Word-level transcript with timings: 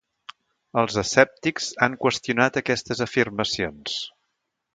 Els 0.83 0.95
escèptics 1.01 1.67
han 1.87 1.99
qüestionat 2.07 2.59
aquestes 2.63 3.05
afirmacions. 3.11 4.01